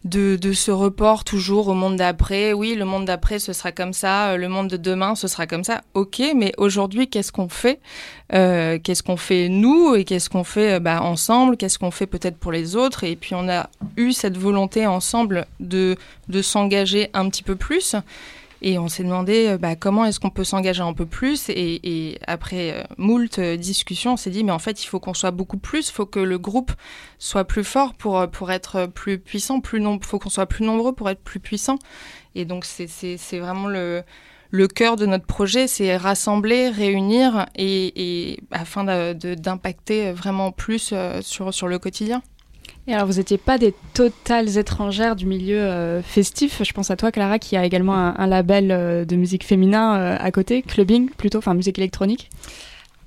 [0.05, 2.53] de, de ce report toujours au monde d'après.
[2.53, 4.37] Oui, le monde d'après, ce sera comme ça.
[4.37, 5.83] Le monde de demain, ce sera comme ça.
[5.95, 7.81] Ok, mais aujourd'hui, qu'est-ce qu'on fait
[8.33, 12.37] euh, Qu'est-ce qu'on fait nous et qu'est-ce qu'on fait bah, ensemble Qu'est-ce qu'on fait peut-être
[12.37, 13.05] pour les autres?
[13.05, 15.97] Et puis on a eu cette volonté ensemble de,
[16.29, 17.97] de s'engager un petit peu plus.
[18.63, 21.49] Et on s'est demandé bah, comment est-ce qu'on peut s'engager un peu plus.
[21.49, 25.31] Et, après euh, moult discussions, on s'est dit, mais en fait, il faut qu'on soit
[25.31, 26.73] beaucoup plus, il faut que le groupe
[27.19, 30.93] soit plus fort pour, pour être plus puissant, plus il faut qu'on soit plus nombreux
[30.93, 31.79] pour être plus puissant.
[32.35, 34.05] Et donc, c'est vraiment le,
[34.69, 41.53] cœur de notre projet, c'est rassembler, réunir et, et afin d'impacter vraiment plus euh, sur,
[41.55, 42.23] sur le quotidien.
[42.93, 46.63] Alors, vous n'étiez pas des totales étrangères du milieu euh, festif.
[46.65, 49.97] Je pense à toi, Clara, qui a également un, un label euh, de musique féminin
[49.97, 52.31] euh, à côté, clubbing plutôt, enfin musique électronique.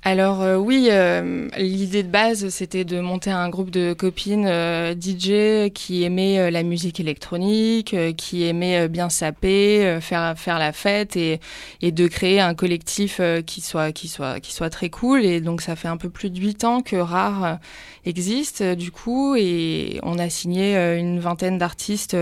[0.06, 4.94] Alors euh, oui, euh, l'idée de base, c'était de monter un groupe de copines euh,
[4.94, 10.72] DJ qui aimaient euh, la musique électronique, euh, qui aimaient bien saper, faire faire la
[10.72, 11.40] fête et,
[11.80, 15.24] et de créer un collectif qui soit qui soit qui soit très cool.
[15.24, 17.58] Et donc ça fait un peu plus de huit ans que Rare
[18.04, 22.16] existe du coup et on a signé une vingtaine d'artistes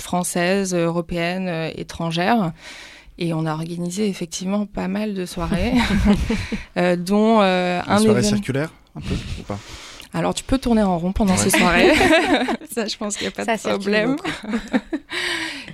[0.00, 2.52] françaises, européennes, étrangères.
[3.20, 5.74] Et on a organisé effectivement pas mal de soirées,
[6.78, 8.28] euh, dont euh, un soirée événement...
[8.28, 9.58] circulaire, un peu ou pas?
[10.12, 11.38] Alors tu peux tourner en rond pendant ouais.
[11.38, 11.92] ces soirées,
[12.72, 14.16] ça je pense qu'il n'y a pas ça de problème.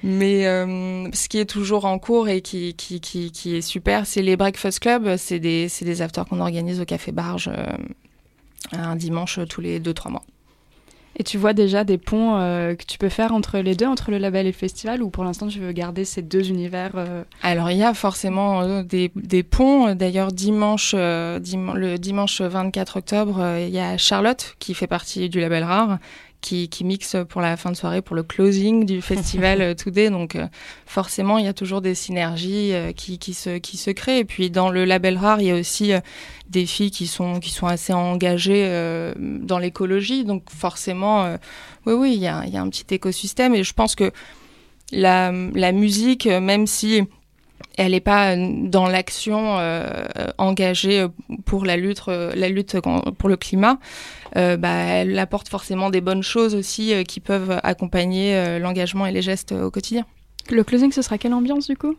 [0.02, 4.06] Mais euh, ce qui est toujours en cours et qui, qui, qui, qui est super,
[4.06, 7.66] c'est les Breakfast Club, c'est des, des afters qu'on organise au Café Barge euh,
[8.72, 10.22] un dimanche tous les 2-3 mois.
[11.18, 14.11] Et tu vois déjà des ponts euh, que tu peux faire entre les deux, entre
[14.11, 17.24] le label et le festival, ou pour l'instant tu veux garder ces deux univers euh...
[17.42, 19.94] Alors il y a forcément euh, des, des, ponts.
[19.94, 25.40] D'ailleurs dimanche, dim le dimanche 24 octobre, il y a Charlotte qui fait partie du
[25.40, 25.98] label Rare.
[26.46, 30.11] Qui, qui, mixe pour la fin de soirée, pour le closing du festival Today.
[30.11, 30.37] Donc
[30.87, 34.20] forcément, il y a toujours des synergies qui, qui, se, qui se créent.
[34.20, 35.92] Et puis dans le label rare, il y a aussi
[36.48, 40.24] des filles qui sont, qui sont assez engagées euh, dans l'écologie.
[40.24, 41.37] Donc forcément, euh,
[41.87, 43.54] oui, oui, il y a, y a, un petit écosystème.
[43.54, 44.12] Et je pense que
[44.92, 47.02] la, la musique, même si
[47.76, 50.06] elle n'est pas dans l'action euh,
[50.38, 51.06] engagée
[51.44, 52.76] pour la lutte, euh, la lutte
[53.18, 53.78] pour le climat,
[54.36, 59.22] euh, bah, elle apporte forcément des bonnes choses aussi qui peuvent accompagner l'engagement et les
[59.22, 60.04] gestes au quotidien.
[60.50, 61.96] Le closing, ce sera quelle ambiance du coup?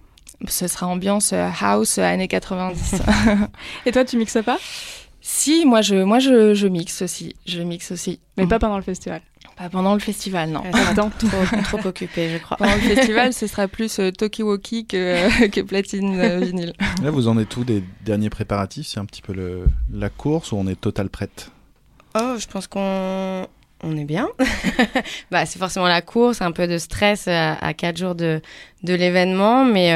[0.48, 3.02] Ce sera ambiance house années 90.
[3.86, 4.58] et toi, tu mixes pas?
[5.22, 8.20] Si, moi je, moi je, je mixe aussi, je mixe aussi.
[8.38, 9.22] Mais pas pendant le festival.
[9.58, 10.62] Pas pendant le festival, non.
[11.18, 12.58] trop, trop occupé, je crois.
[12.58, 16.74] Pendant le festival, ce sera plus euh, Tokiwoki que, que platine euh, vinyle.
[17.02, 18.88] Là, vous en êtes tout des derniers préparatifs?
[18.88, 21.52] C'est un petit peu le, la course ou on est total prête?
[22.16, 23.48] Oh, je pense qu'on
[23.84, 24.28] on est bien.
[25.32, 28.42] bah, c'est forcément la course, un peu de stress à, à quatre jours de,
[28.84, 29.92] de l'événement, mais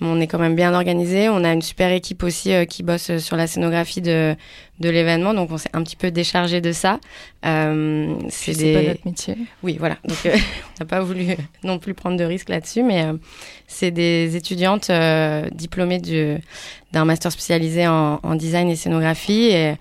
[0.00, 1.28] on est quand même bien organisé.
[1.28, 4.36] On a une super équipe aussi euh, qui bosse euh, sur la scénographie de,
[4.80, 7.00] de l'événement, donc on s'est un petit peu déchargé de ça.
[7.44, 8.74] Euh, c'est des...
[8.74, 9.36] pas notre métier.
[9.62, 9.96] Oui, voilà.
[10.06, 10.36] Donc euh,
[10.80, 13.06] on n'a pas voulu non plus prendre de risques là-dessus, mais
[13.66, 14.90] c'est des étudiantes
[15.52, 16.00] diplômées
[16.92, 19.50] d'un master spécialisé en, en, design et scénographie.
[19.52, 19.74] Et,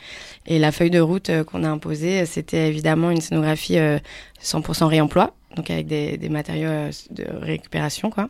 [0.48, 3.78] et la feuille de route qu'on a imposée, c'était évidemment une scénographie
[4.42, 6.70] 100% réemploi, donc avec des, des matériaux
[7.10, 8.30] de récupération, quoi.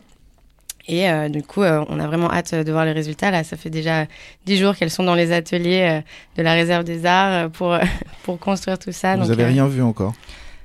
[0.88, 3.30] Et euh, du coup, euh, on a vraiment hâte de voir les résultats.
[3.30, 4.06] Là, ça fait déjà
[4.44, 6.00] dix jours qu'elles sont dans les ateliers euh,
[6.36, 7.76] de la réserve des arts pour,
[8.22, 9.16] pour construire tout ça.
[9.16, 10.14] Vous n'avez rien vu encore?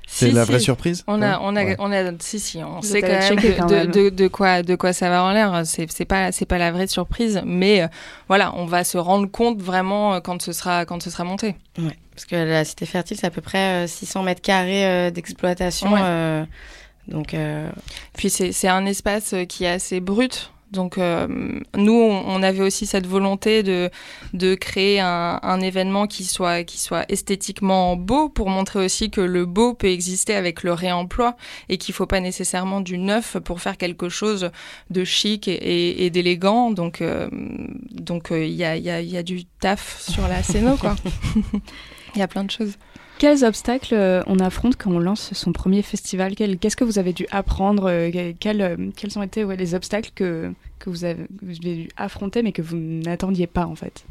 [0.06, 1.04] C'est la vraie surprise?
[1.06, 4.28] On a, on a, on a, si, si, on sait quand même, de, de, de,
[4.28, 5.62] quoi, de quoi ça va en l'air.
[5.64, 7.88] C'est, c'est pas, c'est pas la vraie surprise, mais
[8.28, 11.56] voilà, on va se rendre compte vraiment quand ce sera, quand ce sera monté.
[11.78, 15.94] Ouais, parce que la cité fertile, c'est à peu près 600 mètres carrés d'exploitation.
[15.98, 16.44] Euh...
[18.16, 20.52] Puis c'est un espace qui est assez brut.
[20.72, 21.28] Donc euh,
[21.76, 23.90] nous, on, avait aussi cette volonté de,
[24.32, 29.20] de créer un, un, événement qui soit, qui soit esthétiquement beau pour montrer aussi que
[29.20, 31.36] le beau peut exister avec le réemploi
[31.68, 34.50] et qu'il faut pas nécessairement du neuf pour faire quelque chose
[34.88, 36.70] de chic et, et, d'élégant.
[36.70, 37.28] Donc euh,
[37.90, 40.96] donc il y, a, y, a, y a du taf sur la scène, quoi.
[42.14, 42.76] Il y a plein de choses.
[43.18, 46.34] Quels obstacles euh, on affronte quand on lance son premier festival?
[46.34, 50.52] Qu'est-ce que vous avez dû apprendre euh, quels, euh, quels, ont été les obstacles que,
[50.78, 54.04] que vous avez dû affronter mais que vous n'attendiez pas en fait?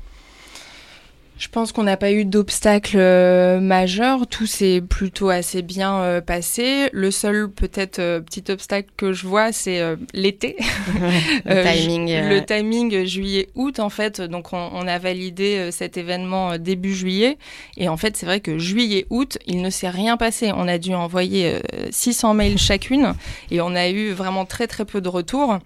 [1.42, 4.28] Je pense qu'on n'a pas eu d'obstacle euh, majeur.
[4.28, 6.88] Tout s'est plutôt assez bien euh, passé.
[6.94, 9.82] Le seul peut-être euh, petit obstacle que je vois, c'est
[10.14, 10.56] l'été.
[11.46, 12.30] le timing.
[12.30, 14.22] le timing juillet-août, en fait.
[14.22, 17.40] Donc, on, on a validé cet événement début juillet.
[17.76, 20.52] Et en fait, c'est vrai que juillet-août, il ne s'est rien passé.
[20.56, 21.56] On a dû envoyer
[21.90, 23.16] 600 mails chacune.
[23.50, 25.58] Et on a eu vraiment très, très peu de retours.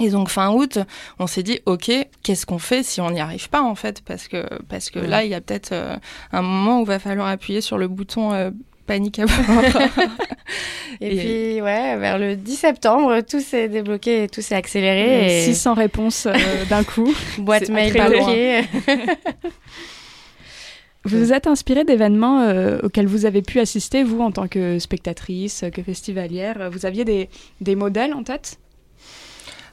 [0.00, 0.78] Et donc fin août,
[1.18, 1.90] on s'est dit ok,
[2.22, 4.00] qu'est-ce qu'on fait si on n'y arrive pas en fait?
[4.02, 5.96] Parce que parce que là il y a peut-être euh,
[6.32, 8.50] un moment où il va falloir appuyer sur le bouton euh,
[8.86, 9.36] panique à bord.
[11.02, 15.40] et, puis ouais, vers le 10 septembre, tout s'est débloqué, tout s'est accéléré.
[15.40, 15.44] Et...
[15.44, 16.32] 600 réponses euh,
[16.70, 18.62] d'un coup, boîte mail papier.
[21.04, 22.48] Vous vous êtes inspiré d'événements
[22.84, 26.70] auxquels vous avez pu assister, vous, en tant que spectatrice, que festivalière?
[26.70, 27.28] Vous aviez des,
[27.60, 28.60] des modèles en tête?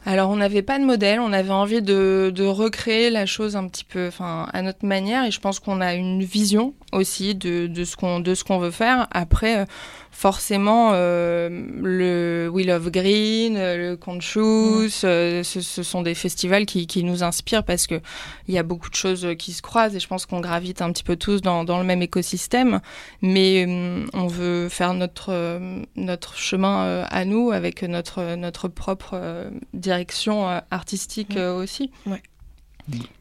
[0.06, 3.68] Alors on n'avait pas de modèle, on avait envie de, de recréer la chose un
[3.68, 7.68] petit peu, enfin à notre manière, et je pense qu'on a une vision aussi de,
[7.68, 9.08] de ce qu'on de ce qu'on veut faire.
[9.12, 9.66] Après,
[10.12, 11.50] forcément euh,
[11.82, 17.24] le Wheel of Green, le Conchus, euh, ce, ce, sont des festivals qui, qui nous
[17.24, 18.02] inspirent parce que
[18.48, 20.92] il y a beaucoup de choses qui se croisent et je pense qu'on gravite un
[20.92, 22.82] petit peu tous dans, dans le même écosystème,
[23.22, 25.60] mais euh, on veut faire notre
[25.96, 31.92] notre chemin à nous avec notre notre propre direction artistique aussi.
[32.06, 32.22] Ouais.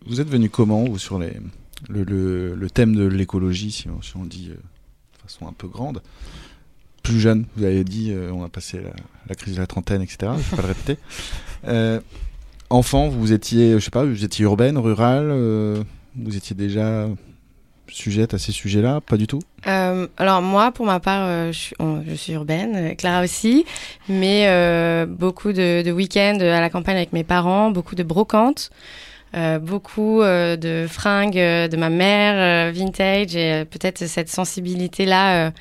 [0.07, 1.33] Vous êtes venu comment vous sur les
[1.89, 5.69] le, le, le thème de l'écologie si on, si on dit de façon un peu
[5.69, 6.03] grande?
[7.09, 8.79] Plus jeune, vous avez dit, euh, on a passé
[9.29, 10.19] la, crise de la trentaine, etc.
[10.23, 10.99] Je ne vais pas le répéter.
[11.67, 11.99] Euh,
[12.71, 15.83] enfant, vous étiez, je sais pas, vous étiez urbaine, rurale, euh,
[16.15, 17.09] vous étiez déjà
[17.89, 19.01] sujette à ces sujets-là?
[19.01, 19.41] Pas du tout?
[19.65, 21.77] Alors moi, pour ma part, je, suis,
[22.09, 23.65] je, suis, urbaine, Clara aussi,
[24.09, 24.47] mais
[25.07, 28.71] beaucoup de, de week-ends à la campagne avec mes parents, beaucoup de brocantes.
[29.35, 35.53] Euh, beaucoup euh, de fringues de ma mère, vintage, et peut-être cette sensibilité-là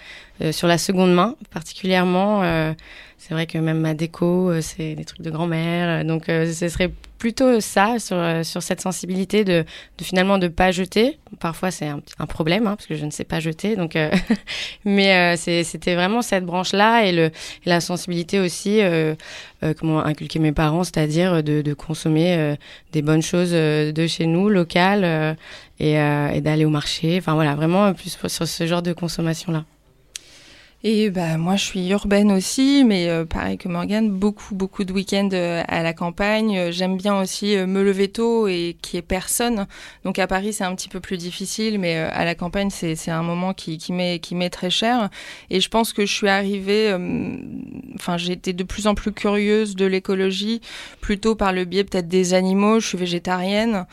[0.41, 2.43] euh, sur la seconde main particulièrement.
[2.43, 2.73] Euh,
[3.17, 6.05] c'est vrai que même ma déco, euh, c'est des trucs de grand-mère.
[6.05, 9.65] Donc, ce serait plutôt ça sur, sur cette sensibilité de,
[9.97, 11.17] de finalement de pas jeter.
[11.39, 13.75] Parfois, c'est un, un, problème hein, parce que je ne sais pas jeter.
[13.75, 13.97] Donc,
[14.85, 17.31] mais c'était vraiment cette branche-là et
[17.65, 18.81] la sensibilité aussi,
[19.79, 22.55] comment inculquer mes parents, c'est-à-dire de, de, consommer
[22.91, 25.35] des bonnes choses de chez nous, locales,
[25.79, 27.17] et, et d'aller au marché.
[27.17, 29.65] Enfin voilà, vraiment plus sur ce genre de consommation-là.
[30.83, 34.93] Et bah moi je suis urbaine aussi, mais euh, pareil que Morgane, beaucoup beaucoup de
[34.93, 36.55] week-ends euh, à la campagne.
[36.55, 39.65] Euh, j'aime bien aussi me lever tôt et qu'il n'y ait personne.
[40.03, 43.09] Donc à Paris c'est un petit peu plus difficile, mais à la campagne c'est c'est
[43.09, 45.09] un moment qui qui m'est qui très cher.
[45.49, 46.95] Et je pense que je suis arrivée,
[47.95, 50.61] enfin été de plus en plus curieuse de l'écologie,
[51.01, 52.79] plutôt par le biais peut-être des animaux.
[52.79, 53.87] Je suis végétarienne.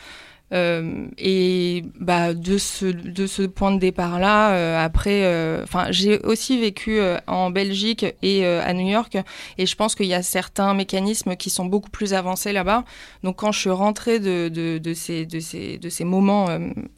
[0.53, 6.59] Euh, et bah, de, ce, de ce point de départ-là, euh, après, euh, j'ai aussi
[6.59, 9.17] vécu en Belgique et à New York,
[9.57, 12.83] et je pense qu'il y a certains mécanismes qui sont beaucoup plus avancés là-bas.
[13.23, 16.47] Donc, quand je suis rentrée de, de, de, ces, de, ces, de ces moments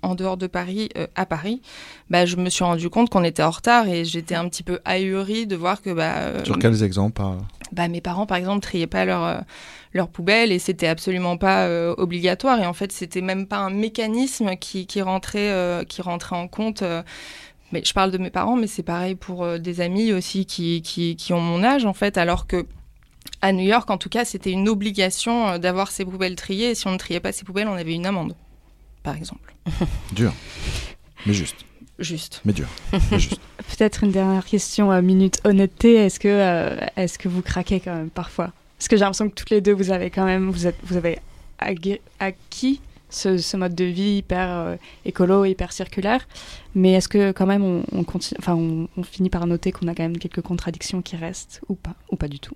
[0.02, 1.62] en dehors de Paris, à Paris,
[2.10, 4.80] bah, je me suis rendu compte qu'on était en retard et j'étais un petit peu
[4.86, 5.91] ahurie de voir que.
[5.91, 7.22] Bah, Sur quels exemples
[7.72, 9.43] bah, Mes parents, par exemple, triaient pas leur
[9.93, 11.68] leur poubelle et c'était absolument pas
[11.98, 16.36] obligatoire et en fait c'était même pas un mécanisme qui, qui rentrait euh, qui rentrait
[16.36, 17.04] en compte euh,
[17.72, 21.16] mais je parle de mes parents mais c'est pareil pour des amis aussi qui, qui,
[21.16, 22.66] qui, ont mon âge en fait alors que
[23.42, 26.88] à New York en tout cas c'était une obligation d'avoir ces poubelles triées et si
[26.88, 28.36] on ne triait pas ces poubelles on avait une amende
[29.04, 29.54] par exemple
[30.14, 30.34] dur
[31.26, 31.66] mais juste
[32.00, 32.42] Juste.
[32.46, 32.68] Mais dur.
[33.14, 33.42] juste.
[33.58, 35.96] Peut-être une dernière question, à minute honnêteté.
[35.96, 38.54] Est-ce que, est-ce que vous craquez quand même parfois?
[38.78, 40.96] Parce que j'ai l'impression que toutes les deux, vous avez quand même, vous, êtes, vous
[40.96, 41.18] avez
[42.20, 42.82] acquis
[43.18, 46.28] ce, mode de vie hyper euh, écolo, hyper circulaire.
[46.76, 50.03] Mais est-ce que quand même on, continue, enfin, on, finit par noter qu'on a quand
[50.03, 52.55] même quelques contradictions qui restent ou pas, ou pas du tout?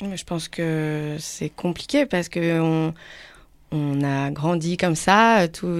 [0.00, 2.92] Je pense que c'est compliqué parce que on,
[3.72, 5.74] on a grandi comme ça, tout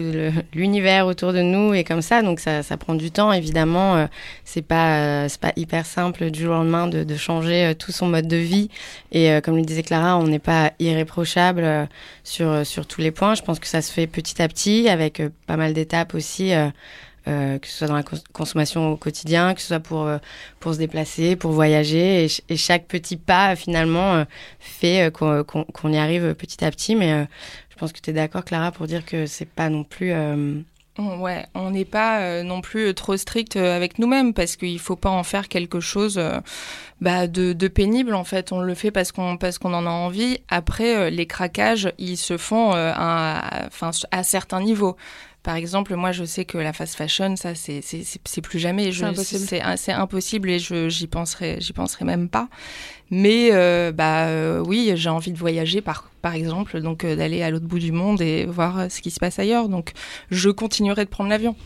[0.54, 3.96] l'univers autour de nous est comme ça, donc ça, ça prend du temps évidemment.
[3.96, 4.06] Euh,
[4.44, 7.74] c'est pas euh, c'est pas hyper simple du jour au lendemain de, de changer euh,
[7.74, 8.70] tout son mode de vie.
[9.12, 11.88] Et comme le disait Clara, on n'est pas irréprochable
[12.24, 13.34] sur sur tous les points.
[13.34, 16.52] Je pense que ça se fait petit à petit avec pas mal d'étapes aussi.
[17.28, 20.10] Euh, que ce soit dans la consommation au quotidien, que ce soit pour,
[20.58, 22.26] pour se déplacer, pour voyager.
[22.48, 24.24] Et, chaque petit pas, finalement,
[24.58, 26.96] fait qu'on y arrive petit à petit.
[26.96, 27.28] Mais
[27.82, 30.12] pense que tu es d'accord, Clara, pour dire que c'est pas non plus.
[30.12, 30.54] Euh,
[30.98, 34.94] ouais, on n'est pas euh, non plus trop strict euh, avec nous-mêmes parce qu'il faut
[34.94, 36.22] pas en faire quelque chose
[37.00, 38.14] bah, de, pénible.
[38.14, 40.38] En fait, on le fait parce qu'on en a envie.
[40.48, 44.96] Après, les craquages, ils se font à, enfin, à certains niveaux.
[45.42, 48.92] Par exemple, moi, je sais que la fast fashion, ça, c'est c'est plus jamais.
[48.92, 49.60] C'est impossible.
[49.88, 52.48] impossible et je j'y penserai j'y penserai même pas.
[53.10, 57.42] Mais euh, bah euh, oui, j'ai envie de voyager par par exemple, donc euh, d'aller
[57.42, 59.68] à l'autre bout du monde et voir ce qui se passe ailleurs.
[59.68, 59.92] Donc,
[60.30, 61.56] je continuerai de prendre l'avion,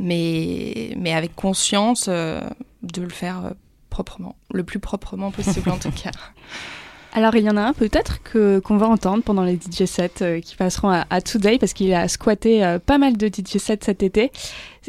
[0.00, 3.52] mais mais avec conscience de le faire
[3.90, 6.10] proprement, le plus proprement possible en tout cas.
[7.16, 10.20] Alors il y en a un peut-être que qu'on va entendre pendant les DJ sets
[10.20, 13.78] euh, qui passeront à, Today parce qu'il a squatté euh, pas mal de DJ sets
[13.82, 14.32] cet été.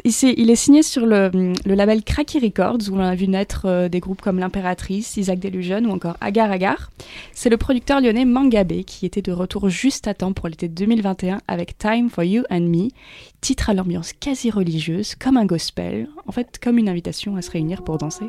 [0.04, 1.30] Il, est, il est signé sur le,
[1.64, 5.78] label Cracky Records où on a vu naître euh, des groupes comme l'Impératrice, Isaac Delusion
[5.84, 6.90] ou encore Agar Agar.
[7.32, 11.42] C'est le producteur lyonnais Mangabé qui était de retour juste à temps pour l'été 2021
[11.46, 12.88] avec Time for You and Me,
[13.40, 17.52] titre à l'ambiance quasi religieuse comme un gospel, en fait comme une invitation à se
[17.52, 18.26] réunir pour danser.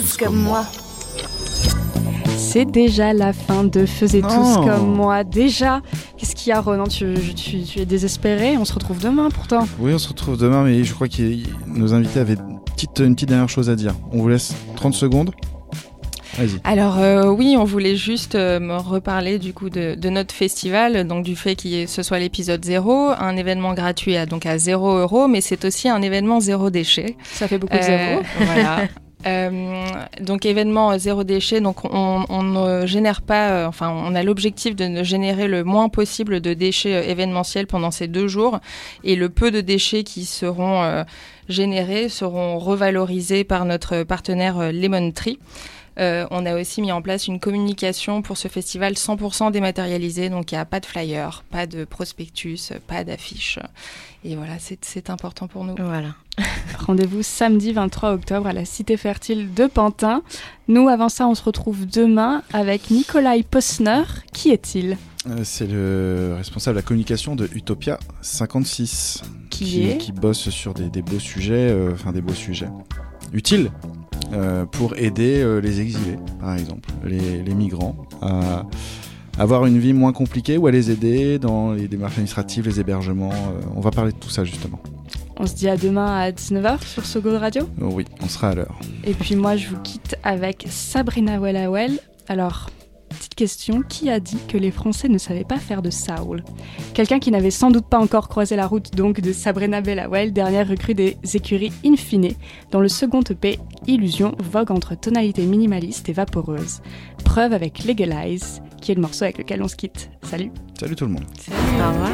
[0.00, 0.64] Tous comme moi.
[2.36, 4.64] C'est déjà la fin de Faisez tous Non.
[4.66, 5.24] comme moi.
[5.24, 5.80] Déjà,
[6.16, 6.84] qu'est-ce qu'il y a, Ronan?
[6.86, 8.56] Tu, tu- tu es désespéré?
[8.56, 9.66] On se retrouve demain pourtant.
[9.78, 11.22] Oui, on se retrouve demain, mais je crois que
[11.66, 13.94] nos invités avaient une petite, une petite dernière chose à dire.
[14.12, 15.30] On vous laisse 30 secondes.
[16.62, 21.04] Alors euh, oui, on voulait juste euh, me reparler du coup de, de notre festival,
[21.08, 24.98] donc du fait que ce soit l'épisode 0, un événement gratuit à, donc à 0
[24.98, 27.16] euros, mais c'est aussi un événement zéro déchet.
[27.24, 28.22] Ça fait beaucoup de Euh, zéro.
[28.46, 28.82] voilà.
[29.26, 29.84] Euh,
[30.20, 34.76] donc événement euh, zéro déchet, donc on, ne génère pas, euh, enfin on a l'objectif
[34.76, 38.60] de ne générer le moins possible de déchets événementiels pendant ces deux jours
[39.02, 41.04] et le peu de déchets qui seront
[41.48, 45.38] générés seront revalorisés par notre partenaire Lemon Tree.
[45.96, 50.54] On a aussi mis en place une communication pour ce festival 100% dématérialisé, donc il
[50.54, 53.58] n'y a pas de flyer, pas de prospectus, pas d'affiches.
[54.24, 55.74] Et voilà, c'est important pour nous.
[55.78, 56.14] Voilà.
[56.86, 60.22] Rendez-vous samedi 23 octobre à la Cité Fertile de Pantin.
[60.66, 64.02] Nous, avant ça, on se retrouve demain avec Nikolai Posner.
[64.32, 64.96] Qui est-il?
[65.28, 69.22] Euh, C'est le responsable de la communication de Utopia 56.
[69.50, 69.98] Qui est?
[69.98, 72.68] qui bosse sur des, des beaux sujets, euh, enfin des beaux sujets
[73.32, 73.70] utiles
[74.32, 78.64] euh, pour aider euh, les exilés, par exemple, les, les migrants, à
[79.38, 83.30] avoir une vie moins compliquée ou à les aider dans les démarches administratives, les hébergements.
[83.32, 84.80] euh, on va parler de tout ça justement.
[85.36, 87.68] On se dit à demain à 19h sur So Good Radio.
[87.80, 88.78] Oh oui, on sera à l'heure.
[89.04, 92.00] Et puis moi, je vous quitte avec Sabrina Wellawell.
[92.26, 92.70] Alors,
[93.38, 96.42] question, qui a dit que les Français ne savaient pas faire de Saul?
[96.92, 100.66] Quelqu'un qui n'avait sans doute pas encore croisé la route donc de Sabrina Wellawell, dernière
[100.66, 102.32] recrue des écuries Infine,
[102.72, 106.80] dont le second EP, Illusion, vogue entre tonalité minimaliste et vaporeuse.
[107.24, 110.10] Preuve avec Legalize, qui est le morceau avec lequel on se quitte.
[110.22, 111.24] Salut Salut tout le monde.
[111.48, 112.10] Au revoir.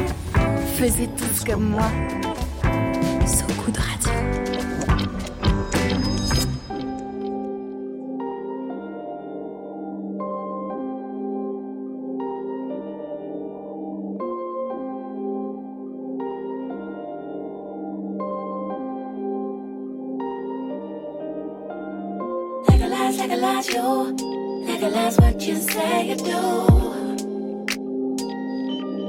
[0.75, 1.89] Faisiez tous comme moi.
[3.25, 3.94] So Good Radio.
[25.17, 26.41] What you say you do.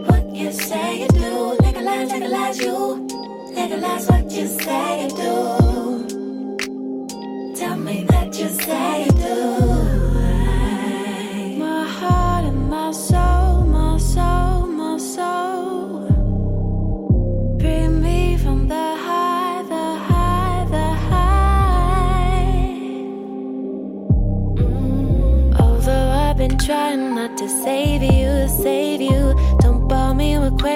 [0.09, 1.57] What you say you do.
[1.61, 3.07] Legalize, legalize you.
[3.55, 5.35] Legalize what you say you do.
[7.55, 9.66] Tell me that you say you do.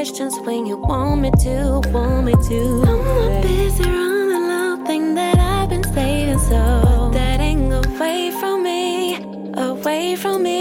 [0.01, 2.61] Questions when you want me to, want me to.
[2.89, 8.63] I'm not busy the little thing that I've been saving, so that ain't away from
[8.63, 9.17] me,
[9.53, 10.60] away from me.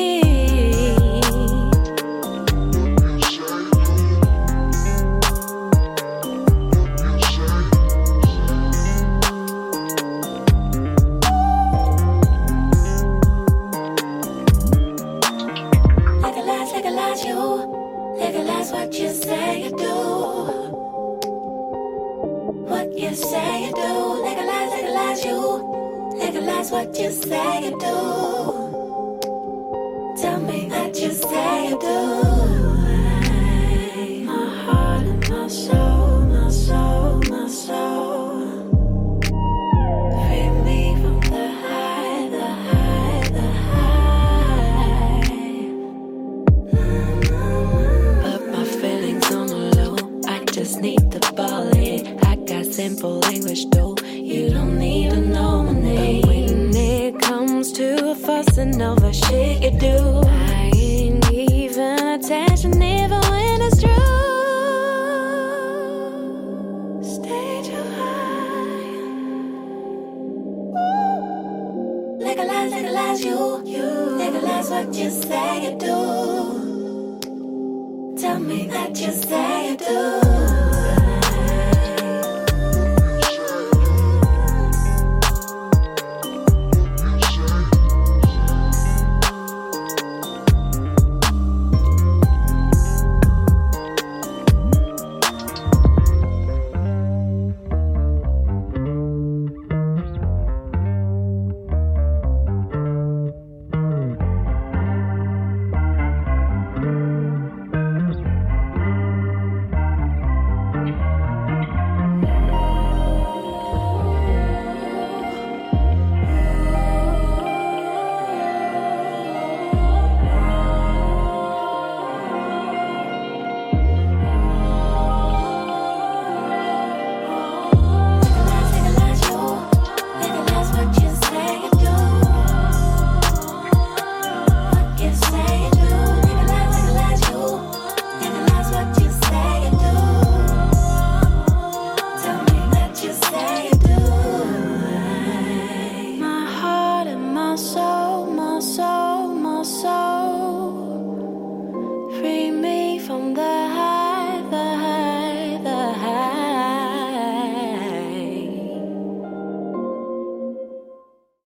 [78.95, 79.48] Say you